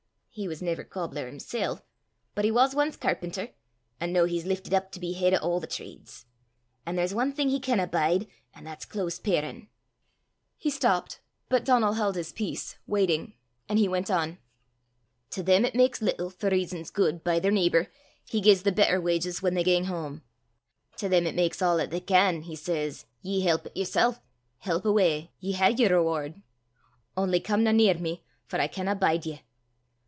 [0.33, 1.81] "He was never cobbler himsel',
[2.35, 3.49] but he was ance carpenter;
[3.99, 6.25] an' noo he's liftit up to be heid o' a' the trades.
[6.85, 9.67] An' there's ae thing he canna bide, an' that's close parin'."
[10.57, 11.19] He stopped.
[11.49, 13.33] But Donal held his peace, waiting;
[13.67, 14.37] and he went on.
[15.31, 17.87] "To them 'at maks little, for rizzons guid, by their neebour,
[18.25, 20.21] he gies the better wauges whan they gang hame.
[20.95, 24.19] To them 'at maks a' 'at they can, he says, 'Ye helpit yersel';
[24.59, 26.41] help awa'; ye hae yer reward.
[27.17, 29.41] Only comena near me, for I canna bide ye.